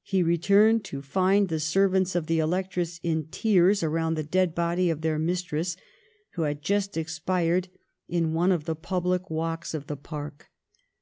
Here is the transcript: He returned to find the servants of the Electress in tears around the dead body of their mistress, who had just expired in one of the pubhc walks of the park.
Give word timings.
He 0.00 0.22
returned 0.22 0.82
to 0.84 1.02
find 1.02 1.48
the 1.50 1.60
servants 1.60 2.14
of 2.14 2.24
the 2.26 2.38
Electress 2.38 3.00
in 3.02 3.26
tears 3.26 3.82
around 3.82 4.14
the 4.14 4.22
dead 4.22 4.54
body 4.54 4.88
of 4.88 5.02
their 5.02 5.18
mistress, 5.18 5.76
who 6.36 6.44
had 6.44 6.62
just 6.62 6.96
expired 6.96 7.68
in 8.08 8.32
one 8.32 8.50
of 8.50 8.64
the 8.64 8.74
pubhc 8.74 9.28
walks 9.30 9.74
of 9.74 9.86
the 9.86 9.96
park. 9.98 10.48